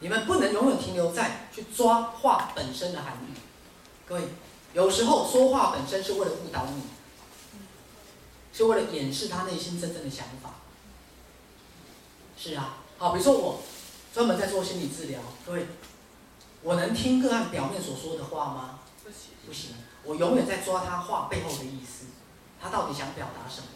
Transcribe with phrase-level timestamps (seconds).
[0.00, 3.34] 你们不能永远停留在去抓话本身的含义。
[4.06, 4.22] 各位，
[4.72, 6.82] 有时候说话本身是为了误导你，
[8.52, 10.54] 是为了掩饰他内心真正的想法。
[12.36, 13.62] 是啊，好，比如说我
[14.14, 15.66] 专门在做心理治疗，各位，
[16.62, 18.78] 我能听个案表面所说的话吗？
[19.04, 22.06] 不行，不行，我永远在抓他话背后的意思，
[22.60, 23.66] 他到底想表达什么？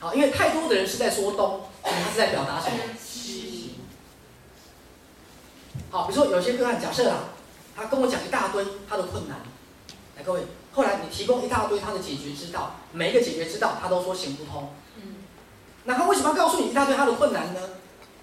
[0.00, 2.78] 好，因为太多的人是在说东，他是在表达什么？
[5.94, 7.30] 西，好，比如说有些个案，假设啊，
[7.76, 9.38] 他跟我讲一大堆他的困难，
[10.16, 15.22] 来各位，后来你提供一大堆他的解决之道，每一个解决之道他都说行不通，嗯，
[15.84, 17.60] 那他为什么要告诉你一大堆他的困难呢？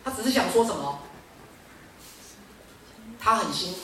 [0.04, 1.00] 他只是想说什么？
[3.18, 3.80] 他很辛苦，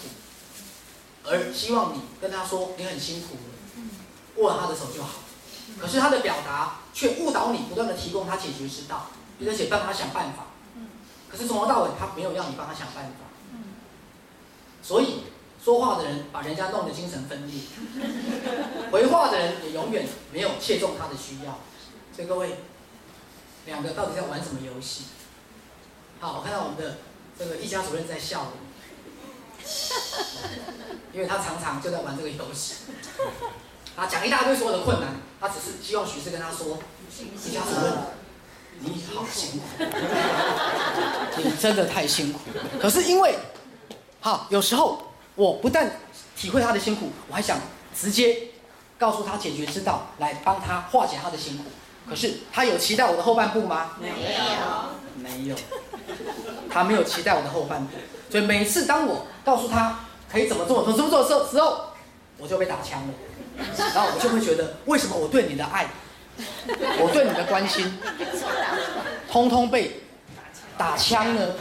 [1.23, 3.37] 而希望你跟他说你很辛苦，
[4.41, 5.19] 握了他的手就好。
[5.79, 9.07] 可是他的表达却误导你，不断的提供他解决之道，
[9.45, 10.47] 而且帮他想办法。
[11.29, 13.11] 可是从头到尾他没有要你帮他想办法。
[14.87, 15.23] 所以
[15.61, 17.59] 说话的人把人家弄得精神分裂，
[18.89, 21.59] 回话的人也永远没有切中他的需要。
[22.15, 22.59] 所以各位，
[23.65, 25.03] 两个到底在玩什么游戏？
[26.21, 26.99] 好，我看到我们的
[27.37, 28.53] 这个一家主任在笑了，
[31.11, 32.75] 因为他常常就在玩这个游戏。
[33.97, 35.09] 啊，讲一大堆所有的困难，
[35.41, 36.79] 他只是希望许是跟他说，
[37.45, 37.93] 一家主任，
[38.79, 39.65] 你好辛苦，
[41.43, 42.39] 你真的太辛苦。
[42.79, 43.37] 可是因为，
[44.27, 45.01] 好，有时候
[45.35, 45.89] 我不但
[46.35, 47.57] 体会他的辛苦，我还想
[47.95, 48.37] 直接
[48.99, 51.63] 告诉他解决之道，来帮他化解他的辛苦。
[52.09, 53.91] 可是他有期待我的后半部吗？
[54.01, 54.15] 没有，
[55.15, 55.55] 没有，
[56.69, 57.93] 他没有期待我的后半部，
[58.29, 61.85] 所以每次当我告诉他可以怎么做、怎么做的时候，时候
[62.37, 63.13] 我就被打枪了，
[63.77, 65.87] 然后我就会觉得，为什么我对你的爱，
[66.99, 67.97] 我对你的关心，
[69.31, 70.01] 通通被
[70.77, 71.53] 打枪呢？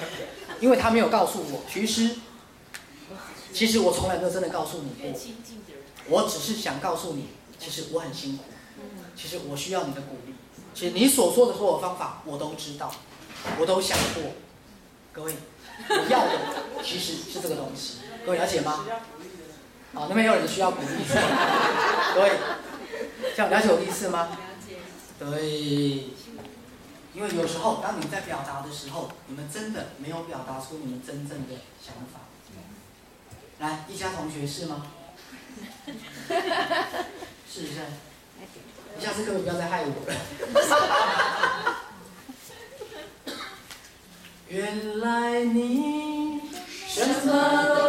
[0.59, 2.11] 因为他没有告诉我，徐师，
[3.53, 5.21] 其实我从来没有真的告诉你过，
[6.09, 8.45] 我只是想告诉你，其实我很辛苦，
[9.17, 10.35] 其实我需要你的鼓励。
[10.75, 12.93] 其实你所说的所有方法我都知道，
[13.59, 14.23] 我都想过。
[15.13, 15.35] 各位，
[15.89, 16.39] 我要的
[16.85, 18.85] 其实是这个东西，各位了解吗？
[19.95, 20.89] 好，那边有人需要鼓励，
[22.15, 22.33] 各位，
[23.35, 24.37] 这样了解我的意思吗？
[25.19, 26.11] 对，
[27.15, 32.21] 因为有时候当你们在表达的时候，你们真的没有表达出你们真正的想法。
[33.59, 34.87] 来，一家同学是吗？
[36.27, 37.81] 是 不是？
[38.99, 40.15] 你下次各位不要再害我了。
[44.49, 46.41] 原来你
[46.89, 47.86] 什么都